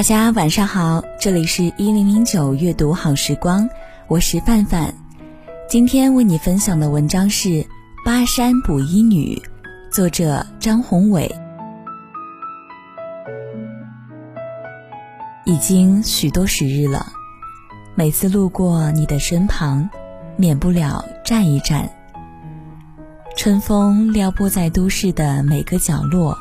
[0.00, 3.68] 大家晚上好，这里是一零零九阅读好时光，
[4.08, 4.94] 我是范范。
[5.68, 7.48] 今天为你分享的文章是
[8.02, 9.34] 《巴山补衣女》，
[9.94, 11.30] 作者张宏伟。
[15.44, 17.04] 已经许多时日了，
[17.94, 19.86] 每次路过你的身旁，
[20.34, 21.86] 免不了站一站。
[23.36, 26.38] 春风撩拨在都市的每个角落，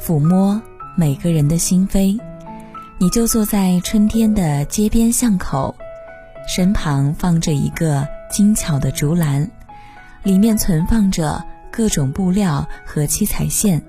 [0.00, 0.62] 抚摸
[0.96, 2.16] 每个人的心扉。
[3.02, 5.74] 你就坐在春天的街边巷口，
[6.46, 9.50] 身旁放着一个精巧的竹篮，
[10.22, 11.42] 里面存放着
[11.72, 13.82] 各种布料和七彩线。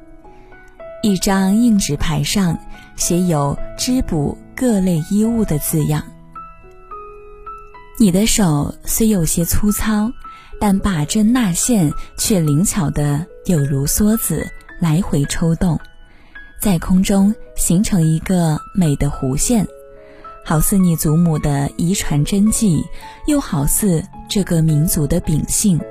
[1.03, 2.57] 一张硬纸牌上
[2.95, 6.01] 写有“织补各类衣物”的字样。
[7.99, 10.09] 你的手虽有些粗糙，
[10.57, 15.77] 但把针纳线却灵巧的有如梭子，来回抽动。
[16.61, 19.67] 在空中形成一个美的弧线，
[20.45, 22.83] 好似你祖母的遗传真迹，
[23.25, 25.81] 又好似这个民族的秉性，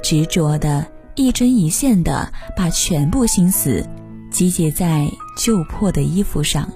[0.00, 3.84] 执着的一针一线的把全部心思
[4.30, 6.70] 集结在旧破的衣服上。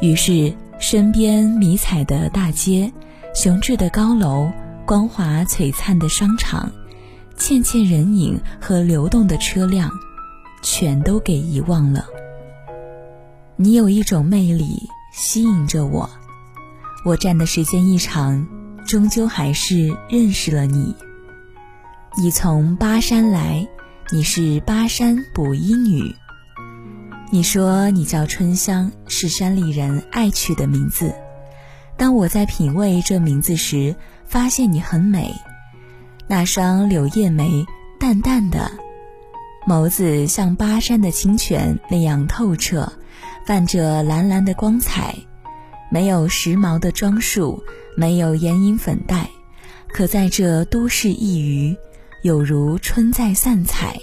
[0.00, 2.92] 于是，身边迷彩的大街，
[3.34, 4.48] 雄峙的高楼，
[4.86, 6.70] 光华璀璨的商场，
[7.36, 9.90] 倩倩人影和流动的车辆。
[10.62, 12.06] 全都给遗忘了。
[13.56, 16.08] 你有一种魅力吸引着我，
[17.04, 18.46] 我站的时间一长，
[18.86, 20.94] 终究还是认识了你。
[22.16, 23.68] 你从巴山来，
[24.10, 26.14] 你是巴山补衣女。
[27.30, 31.14] 你说你叫春香，是山里人爱取的名字。
[31.96, 33.94] 当我在品味这名字时，
[34.26, 35.34] 发现你很美，
[36.26, 37.64] 那双柳叶眉，
[37.98, 38.70] 淡淡的。
[39.64, 42.92] 眸子像巴山的清泉那样透彻，
[43.46, 45.14] 泛着蓝蓝的光彩。
[45.88, 47.62] 没有时髦的装束，
[47.96, 49.30] 没有眼影粉黛，
[49.92, 51.76] 可在这都市一隅，
[52.22, 53.96] 有如春在散彩。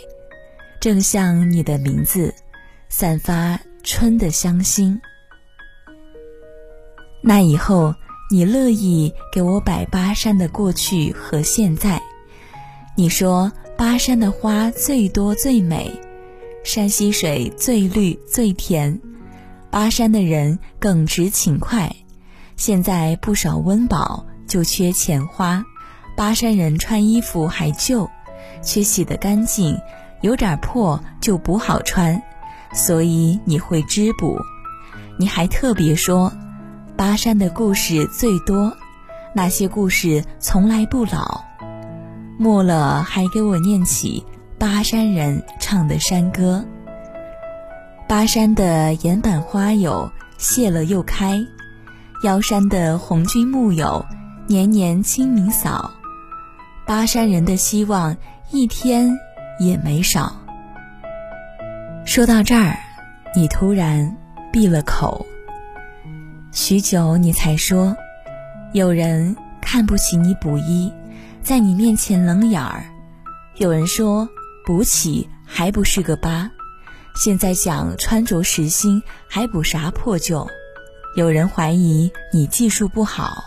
[0.79, 2.33] 正像你的名字，
[2.87, 4.97] 散发春的香馨。
[7.21, 7.93] 那以后，
[8.31, 12.01] 你乐意给我摆巴山的过去和现在。
[12.95, 13.51] 你说。
[13.79, 15.89] 巴山的花最多最美，
[16.65, 18.99] 山溪水最绿最甜，
[19.71, 21.89] 巴山的人耿直勤快。
[22.57, 25.63] 现在不少温饱就缺钱花，
[26.17, 28.09] 巴山人穿衣服还旧，
[28.61, 29.79] 缺洗得干净，
[30.19, 32.21] 有点破就补好穿。
[32.73, 34.37] 所以你会织补，
[35.17, 36.33] 你还特别说，
[36.97, 38.75] 巴山的故事最多，
[39.33, 41.48] 那些故事从来不老。
[42.41, 44.25] 末了，还给我念起
[44.57, 46.63] 巴山人唱的山歌。
[48.07, 51.37] 巴山的岩板花有谢了又开，
[52.23, 54.05] 腰山的红军木有
[54.47, 55.91] 年年清明扫。
[56.87, 58.15] 巴山人的希望
[58.51, 59.19] 一天
[59.59, 60.33] 也没少。
[62.05, 62.79] 说到这儿，
[63.35, 64.15] 你突然
[64.49, 65.25] 闭了口。
[66.53, 67.97] 许久，你才说，
[68.71, 70.89] 有人看不起你补衣。
[71.49, 72.83] 在你面前冷眼儿，
[73.55, 74.29] 有人说
[74.67, 76.51] 补起还不是个疤，
[77.15, 80.47] 现在讲穿着实心还补啥破旧？
[81.15, 83.45] 有人怀疑你技术不好。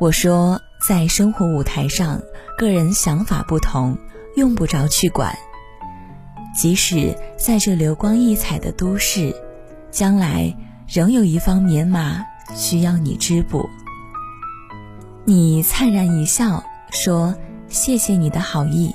[0.00, 2.20] 我说在生活舞台上，
[2.58, 3.96] 个人想法不同，
[4.34, 5.38] 用不着去管。
[6.52, 9.32] 即使在这流光溢彩的都市，
[9.92, 10.52] 将来
[10.88, 13.70] 仍有一方棉麻需要你织补。
[15.24, 17.34] 你灿然一笑，说
[17.68, 18.94] ：“谢谢你的好意。”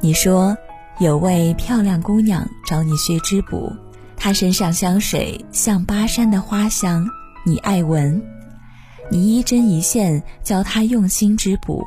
[0.00, 0.56] 你说
[0.98, 3.70] 有位漂亮姑娘找你学织补，
[4.16, 7.06] 她身上香水像巴山的花香，
[7.44, 8.20] 你爱闻。
[9.10, 11.84] 你一针一线教她用心织补，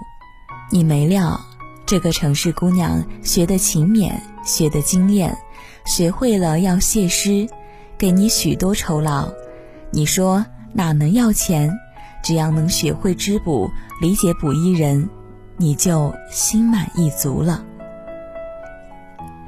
[0.71, 1.39] 你没料
[1.85, 4.13] 这个城市姑娘学得勤勉，
[4.45, 5.35] 学得精炼，
[5.85, 7.47] 学会了要谢师，
[7.97, 9.27] 给你许多酬劳。
[9.91, 11.71] 你说哪能要钱？
[12.23, 13.69] 只要能学会织补，
[14.01, 15.09] 理解补衣人，
[15.57, 17.63] 你就心满意足了。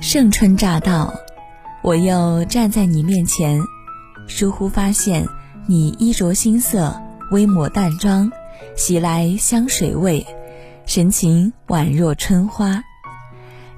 [0.02, 1.14] 盛春乍到，
[1.82, 3.62] 我又站在你面前，
[4.28, 5.26] 疏忽发现
[5.66, 7.02] 你衣着新色，
[7.32, 8.30] 微抹淡妆，
[8.76, 10.28] 袭来香水味，
[10.86, 12.84] 神情宛若春花。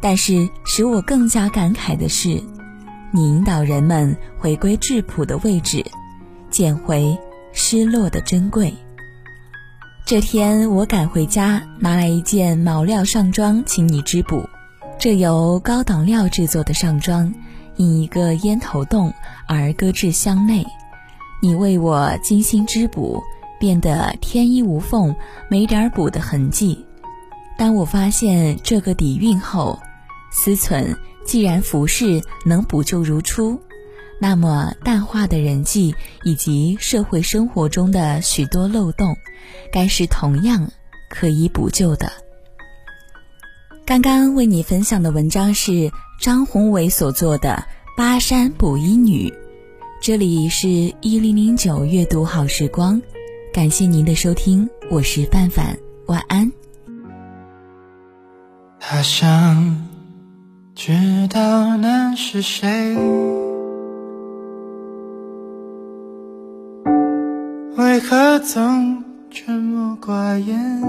[0.01, 2.41] 但是使我更加感慨的是，
[3.11, 5.85] 你引导人们回归质朴的位置，
[6.49, 7.17] 捡回
[7.53, 8.73] 失落的珍贵。
[10.07, 14.47] 这天我赶回家，拿来一件毛料上装，请你织补。
[14.97, 17.33] 这由高档料制作的上装，
[17.75, 19.13] 因一个烟头洞
[19.49, 20.65] 而搁置箱内。
[21.41, 23.21] 你为我精心织补，
[23.59, 25.13] 变得天衣无缝，
[25.49, 26.85] 没点补的痕迹。
[27.57, 29.77] 当我发现这个底蕴后，
[30.31, 30.95] 思忖：
[31.25, 33.59] 既然服饰能补救如初，
[34.19, 39.15] 那么淡化的人际以及社会生活中的许多漏洞，
[39.71, 40.71] 该是同样
[41.09, 42.11] 可以补救的。
[43.85, 47.63] 刚刚为你分享的文章是张宏伟所做的
[47.97, 49.29] 《巴山补衣女》，
[50.01, 53.01] 这里是一零零九阅读好时光，
[53.53, 55.77] 感谢您的收听，我是范范，
[56.07, 56.51] 晚安。
[58.79, 59.87] 他想。
[60.75, 62.95] 知道那是谁？
[67.77, 70.81] 为何总沉默寡言？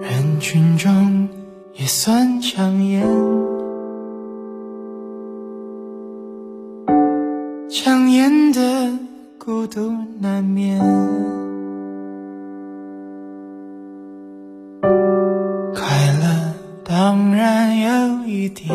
[0.00, 1.28] 人群中
[1.74, 3.06] 也算抢眼，
[7.68, 8.98] 抢眼的
[9.36, 10.78] 孤独难免。
[15.74, 15.84] 快
[16.22, 18.74] 乐当然有一点，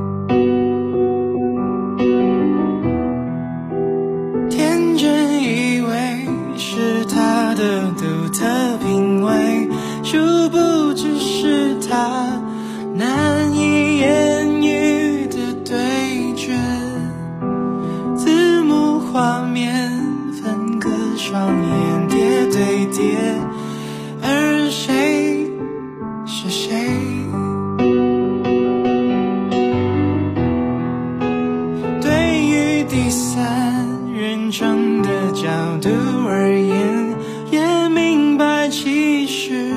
[35.81, 35.89] 度
[36.27, 37.15] 而言
[37.51, 39.73] 也明白其实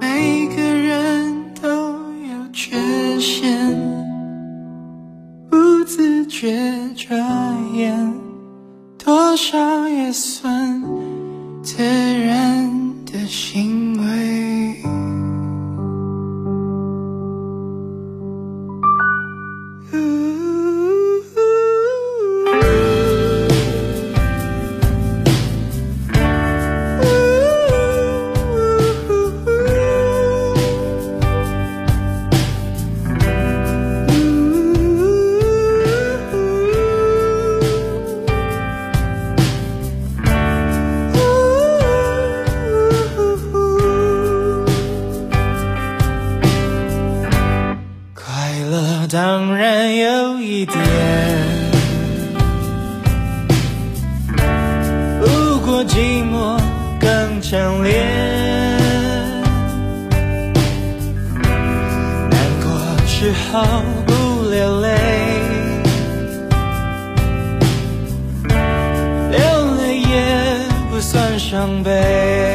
[0.00, 2.76] 每个人都有缺
[3.20, 3.72] 陷
[5.48, 6.52] 不自觉
[6.96, 7.14] 遮
[7.74, 8.12] 掩
[8.98, 10.82] 多少也算
[11.62, 12.68] 自然
[13.04, 13.65] 的心
[49.08, 50.76] 当然有一点，
[55.20, 56.58] 不过寂寞
[57.00, 58.04] 更强烈。
[62.30, 62.68] 难过
[63.06, 64.12] 时候不
[64.50, 64.88] 流泪，
[69.30, 69.38] 流
[69.76, 70.14] 泪也
[70.90, 72.45] 不算伤悲。